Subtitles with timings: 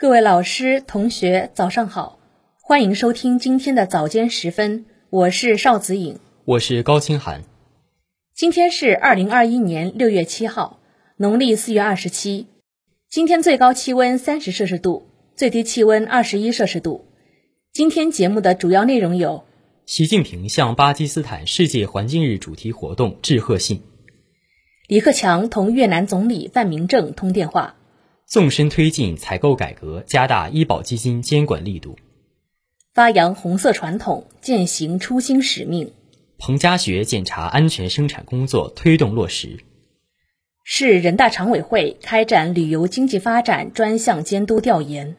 [0.00, 2.18] 各位老师、同学，早上好，
[2.62, 7.42] 欢迎收听今天的早间时分，我是邵子颖，我是高清涵。
[8.34, 10.80] 今天是二零二一年六月七号，
[11.18, 12.46] 农历四月二十七。
[13.10, 17.04] 今天最高气温三十摄氏度，最低气温二十一摄氏度。
[17.74, 19.44] 今天节目的主要内容有：
[19.84, 23.76] 习近平向巴基斯坦世界环境日主题活动致贺信；
[24.88, 27.76] 李克强同越南总理范明政通电话。
[28.30, 31.98] 纵深推进采购改革，加大医保基金监管力度，
[32.94, 35.92] 发扬红色传统，践行初心使命。
[36.38, 39.58] 彭家学检查安全生产工作推动落实。
[40.62, 45.16] 市人大常委会开展旅游经济发展专项监督调研。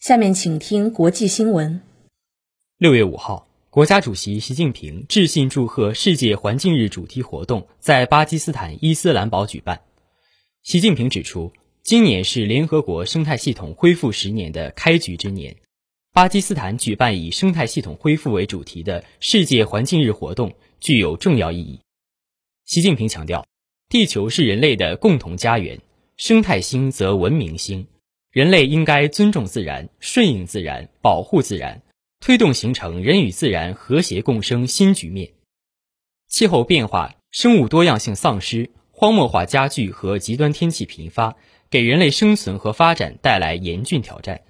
[0.00, 1.80] 下面请听国际新闻。
[2.78, 9.82] 六月五号，国家主席习近平致信祝贺世界环境日主题活动在巴基斯坦伊斯兰堡举办。
[10.64, 11.52] 习近平指出。
[11.86, 15.54] 今年是联合国生态系统恢复十年的开局之年，
[16.12, 21.78] 巴基斯坦举办以生态系统恢复为主题的世界环境日活动具有重要意义。
[22.64, 23.46] 习近平强调，
[23.88, 25.78] 地球是人类的共同家园，
[26.16, 27.86] 生态兴则文明兴，
[28.32, 31.82] 人类应该尊重自然、顺应自然、保护自然，
[32.18, 35.30] 推动形成人与自然和谐共生新局面。
[36.26, 41.36] 气候变化、生物多样性丧失、荒漠化加剧和极端天气频发。
[41.76, 44.40] 给人类生存和发展带来严峻挑战。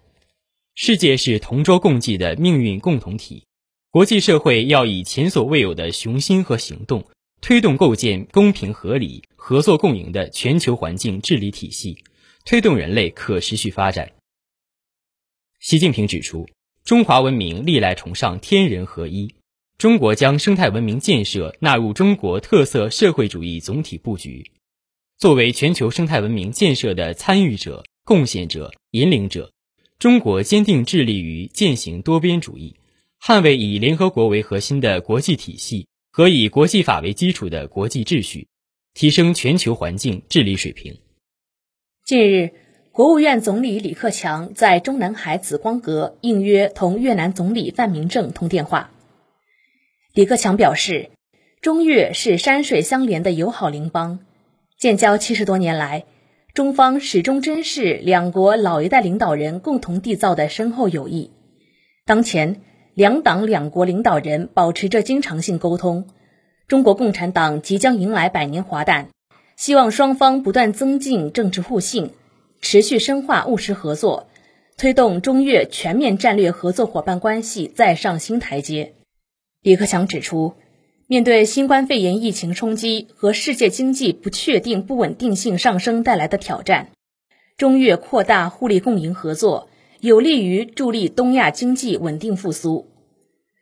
[0.77, 3.43] 世界是同舟共济的命运共同体，
[3.91, 7.05] 国际社会要以前所未有的雄心和行动，
[7.41, 11.99] 推动构建公平合理、合作共赢的全球环境治理体系，
[12.45, 14.13] 推动人类可持续发展。
[15.59, 16.49] 习近平指出，
[16.85, 19.35] 中华文明历来崇尚天人合一，
[19.79, 24.53] 中国将生态文明建设纳入中国特色社会主义总体布局。
[25.19, 29.51] 作为全球生态文明建设的参与者、贡献者、引领者，
[29.99, 32.77] 中国坚定致力于践行多边主义，
[33.19, 38.49] 捍卫以联合国为核心的国际体系和以国际法为基础的国际秩序，
[38.93, 40.99] 提升全球环境治理水平。
[42.05, 42.51] 近日，
[42.93, 48.91] 国务院总理李克强在中南海紫光阁应约同越南总理范明政通电话。
[50.13, 51.09] 李克强表示，
[51.63, 54.26] 中越是山水相连的友好邻邦。
[54.79, 56.05] 建交七十多年来，
[56.53, 61.31] 中方始终珍视两国老一代领导人共同缔造的深厚友谊。
[62.05, 62.61] 当前，
[62.93, 66.09] 两党两国领导人保持着经常性沟通。
[66.69, 69.09] 中国共产党即将迎来百年华诞，
[69.57, 72.11] 希望双方不断增进政治互信，
[72.61, 74.29] 持续深化务实合作，
[74.77, 78.93] 推动中越全面战略合作伙伴关系再上新台阶。
[79.63, 80.53] 李克强指出。
[81.09, 86.89] 面对新冠肺炎疫情冲击和世界经济不确定、不稳定性上升带来的挑战，
[87.57, 89.69] 中越扩大互利共赢合作，
[90.01, 92.89] 有利于助力东亚经济稳定复苏。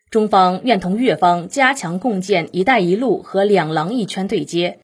[0.08, 4.78] 中方愿同越方加强共建“一带一路”和“两廊一圈”对接，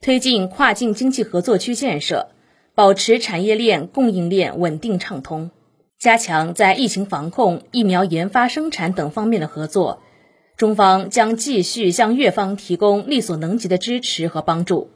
[0.00, 2.30] 推进跨境经济合作区建设，
[2.74, 5.52] 保持产业链、供应链稳定畅通，
[5.96, 10.02] 加强在疫情防控、疫苗研发生产等方面的合作。
[10.60, 14.90] 中方将继续向越方提供力所能及的支持和帮助，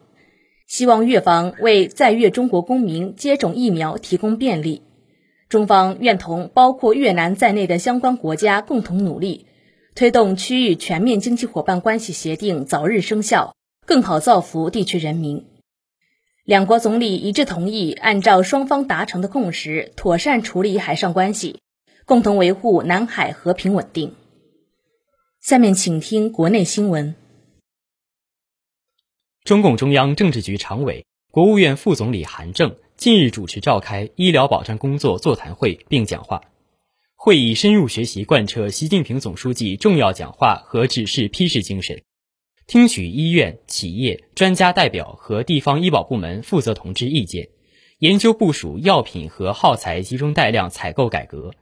[0.66, 4.82] 希望越方为在越中国公民接种疫苗提供便利。
[5.48, 9.46] 中方愿同包括越南在内的相关国家共同努力，
[9.94, 15.46] 推动区域全面经济伙伴关系协定早日生效，更好造福地区人民。
[16.44, 21.60] 两国总理一致同意，按照双方达成的共识，妥善处理海上关系，
[22.04, 24.12] 共同维护南海和平稳定。
[25.44, 27.14] 下面请听国内新闻。
[29.44, 36.40] 中共中央政治局常委、国务院副总理韩正近日主持召开医疗保障工作座谈会并讲话。
[37.14, 42.02] 会议深入学习贯彻习近平总书记重要讲话和指示批示精神，
[42.66, 47.50] 听取医院、企业、专家代表和地方医保部门负责同志意见，
[47.98, 51.52] 研究部署药品和耗材集中带量采购改革，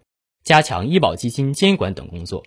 [0.44, 2.44] 加强医保基金监管等工作。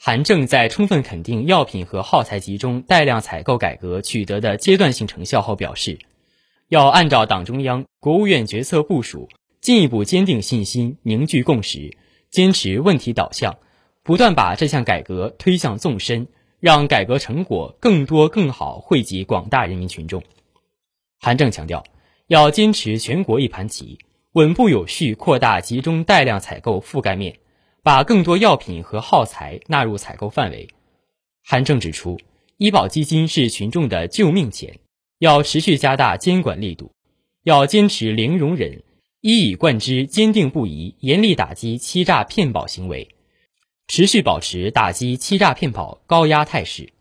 [0.00, 5.98] 韩正在充分肯定药品和耗材集中带量采购改革取得的阶段性成效后表示，
[6.68, 9.28] 要按照党中央、国务院决策部署，
[9.60, 11.96] 进一步坚定信心、凝聚共识，
[12.30, 13.58] 坚持问题导向，
[14.04, 16.28] 不断把这项改革推向纵深，
[16.60, 20.22] 让改革成果更多更好惠及广大人民群众。
[21.18, 21.82] 韩正强调，
[22.28, 23.98] 要坚持全国一盘棋，
[24.34, 27.36] 稳步有序扩大集中带量采购覆盖面。
[27.88, 30.68] 把更多药品和耗材纳入采购范围。
[31.42, 32.20] 韩正指出，
[32.58, 34.78] 医保基金是群众的救命钱，
[35.20, 36.92] 要持续加大监管力度，
[37.44, 38.82] 要坚持零容忍，
[39.22, 43.08] 一以贯之，坚定不移，严厉打击欺诈骗保行为，
[43.86, 46.92] 持续保持打击欺诈骗保高压态势。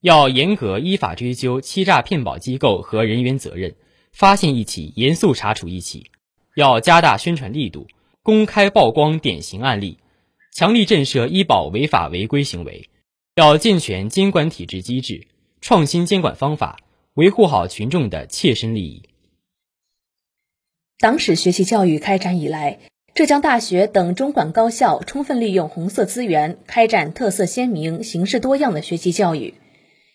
[0.00, 3.74] 要严格依法追究欺诈骗保机构和人员责任，
[4.10, 6.10] 发现一起严肃查处一起。
[6.54, 7.86] 要加大宣传力度，
[8.22, 9.98] 公开曝光典型案例，
[10.52, 12.88] 强力震慑医保违法违规行为。
[13.36, 15.28] 要健全监管体制机制，
[15.60, 16.78] 创新监管方法，
[17.14, 19.02] 维护好群众的切身利益。
[20.98, 22.80] 党史学习教育开展以来，
[23.14, 29.54] 浙江大学等中管高校充分利用红色资源，开展特色鲜明、形式多样的学习教育。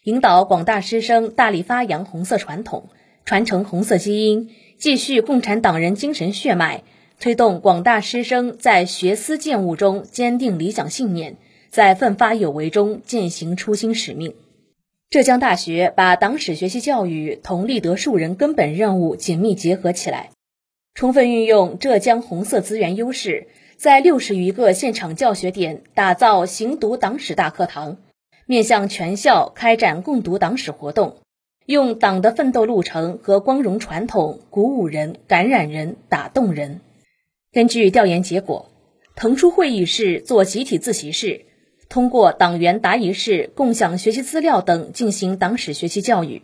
[0.04, 2.90] 引导广大师生大力发扬红色传统，
[3.24, 6.84] 传承红色基因，继续共产党人精神血脉，
[7.20, 11.38] 推动广大师生在学思践悟中坚定理想信念，
[11.70, 14.36] 在奋发有为中践行初心使命。
[15.10, 20.32] 浙江大学把党史学习教育同立德树人根本任务紧密结合起来，
[20.94, 23.48] 充分运用浙江红色资源优势，
[23.78, 27.98] 在六十余个现场教学点打造行读党史大课堂。
[28.48, 31.16] 面向全校开展共读党史活动，
[31.66, 36.82] 用党的奋斗路程和光荣传统鼓舞人、感染人、打动人。
[37.56, 38.70] 根据调研结果，
[39.16, 41.46] 腾出会议室做集体自习室，
[41.88, 46.42] 通过党员答疑室共享学习资料等进行党史学习教育。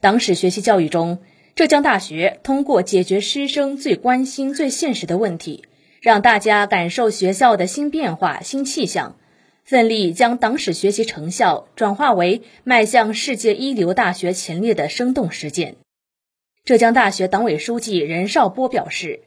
[0.00, 1.20] 党史学习教育中，
[1.54, 5.66] 浙江大学通过解决师生最关心、最现实的问题，
[6.02, 9.14] 让大家感受学校的新变化、新气象。
[9.62, 15.76] 奋力将党史学习成效转化为迈向世界一流大学前列的生动实践。
[16.64, 19.20] 浙江大学党委书记任少波表示，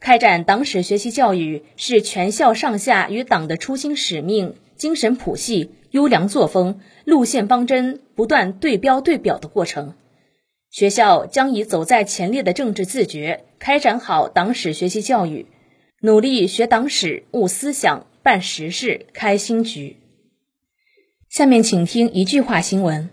[0.00, 9.94] 开展党史学习教育是全校上下与党的初心使命、精神谱系、优良作风、路线方针不断对标对表的过程。
[10.70, 15.46] 学校将以走在前列的政治自觉，开展好党史学习教育，
[16.00, 18.06] 努力学党史、悟思想。
[18.26, 19.98] 办实事、开新局。
[21.28, 23.08] 下面请听一句话新闻：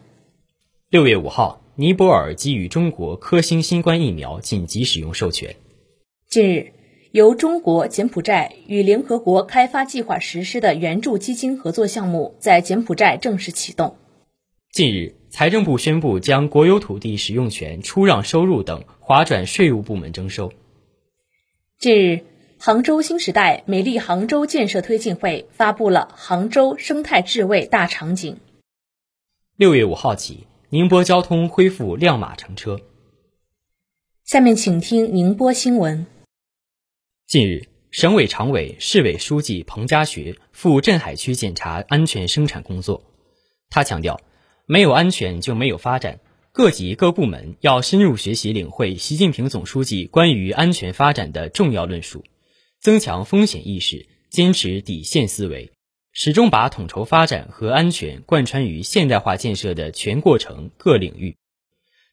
[0.90, 5.56] 六月五号，尼泊尔给予中国科兴新冠疫苗紧急使用授权。
[6.34, 6.74] 近日，
[7.12, 13.98] 由中国、柬埔寨与联合国开发计划实施的援助基金合作项目在柬埔寨正式启动。
[14.72, 20.52] 近日，财政部宣布将国有土地使用权出让收入等划转税务部门征收。
[21.78, 22.26] 近日。
[22.58, 28.38] 杭州新时代美丽杭州建设推进会发布了杭州生态智慧大场景。
[29.56, 32.80] 六月五号起，宁波交通恢复亮码乘车。
[34.24, 36.08] 下面请听宁波新闻。
[37.26, 43.04] 近日，省委常委、市委书记彭家学赴镇海区检查安全生产工作。
[43.72, 44.22] 他强调，
[44.68, 46.20] 没有安全就没有发展，
[46.52, 52.24] 各级各部门要深入学习领会习近平总书记关于安全发展的重要论述。
[52.80, 55.72] 增强风险意识，坚持底线思维，
[56.12, 61.38] 始终把统筹发展和安全贯穿于现代化建设的全过程各领域，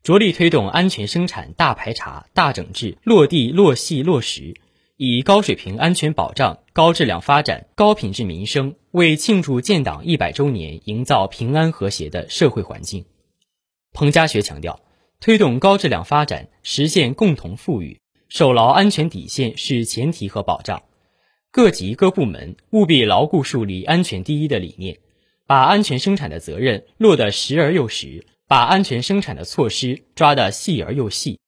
[0.03, 4.55] 着力推动安全生产大排查、大整治落地落细落实，
[5.03, 13.07] 以高水平安全保障、高质量发展、高品质民生，为庆祝建党一百周年营造平安和谐的社会环境。
[13.95, 14.79] 彭家学强调，
[15.19, 17.99] 推动高质量发展，实现共同富裕。
[18.29, 20.83] 守牢安全底线是前提和保障，
[21.51, 24.99] 各级各部门务必牢固树立安全第一的理念，
[25.47, 31.41] 把安全生产的责任落得实而又实，把安全生产的措施抓得细而又细，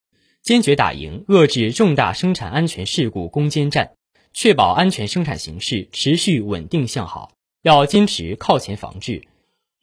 [0.43, 3.93] 坚决打赢遏制重大生产安全事故攻坚战，
[4.33, 7.33] 确保安全生产形势持续稳定向好。
[7.63, 9.23] 要坚持靠前防治，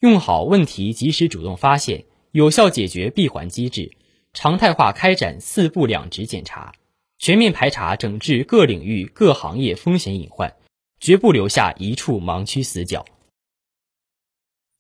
[0.02, 3.94] 用好问题及时主动发现、有效解决闭环机制，
[4.34, 6.74] 常态化开展四不两直检查。
[7.18, 10.56] 全面排查整治各领域各行业风险隐患，
[11.00, 13.06] 绝不留下一处盲区死角。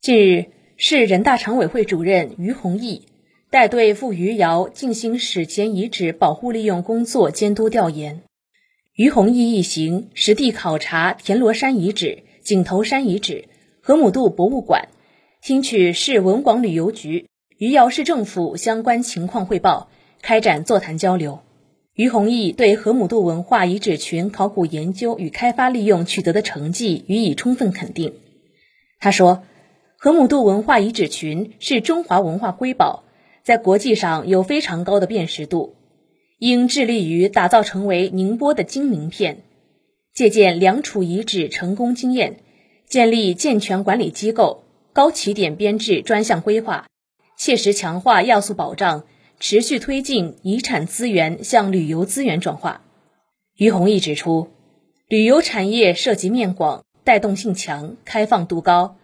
[0.01, 3.05] 近日，市人大常委会主任于洪毅
[3.51, 8.21] 带队赴余姚进行史前遗址保护利用工作监督调研。
[8.93, 13.45] 于宏毅一行实地考察田螺山遗址、井头山遗址、
[13.81, 14.89] 河姆渡博物馆，
[15.41, 17.27] 听取市文广旅游局、
[17.57, 19.89] 余姚市政府相关情况汇报，
[20.21, 21.39] 开展座谈交流。
[21.95, 28.13] 于洪毅对河姆渡文化遗址群考古研究与开发利用取得的成绩予以充分肯定。
[28.99, 29.41] 他说
[29.97, 33.05] ：“河姆渡文化遗址群是中华文化瑰宝，
[33.43, 35.75] 在国际上有非常高的辨识度，
[36.37, 39.43] 应致力于打造成为宁波的金名片。
[40.13, 42.41] 借鉴良渚遗址成功经验，
[42.87, 46.87] 建立健全管理机构，高起点编制专项规划，
[47.37, 49.05] 切实强化要素保障。”
[49.41, 52.81] 持续推进遗产资源向旅游资源转化。
[53.55, 54.49] 于宏毅指出，
[55.07, 58.97] 旅游产业涉及面广、带动性强、开放度高，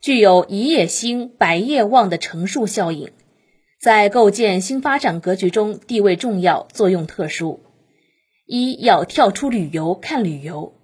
[0.00, 3.10] 具有一夜兴、百业旺的乘数效应，
[3.82, 7.58] 在构建新发展格局中地位重要、作用特殊。
[8.46, 10.74] 一要跳出旅游看旅游，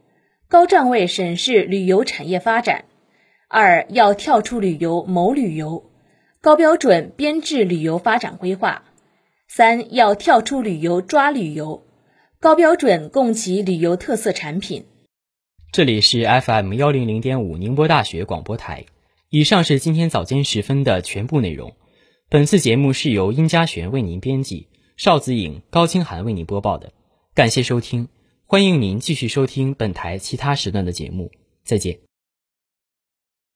[0.49, 2.87] 高站位审视旅游产业发展；
[3.49, 5.85] 二要跳出旅游谋旅游，
[6.41, 8.83] 高标准编制旅游发展规划；
[9.47, 11.85] 三要跳出旅游抓旅游，
[12.41, 14.87] 高标准供给旅游特色产品。
[15.71, 18.87] 这里是 FM 幺零零点五宁波大学广播台。
[19.31, 21.75] 以上是今天早间时分的全部内容。
[22.31, 24.67] 本次节目是由殷家璇为您编辑，
[24.99, 26.93] 邵子颖、高清涵为您播报的。
[27.35, 28.07] 感谢收听，
[28.45, 31.31] 欢迎您继续收听本台其他时段的节目。
[31.65, 32.08] 再见。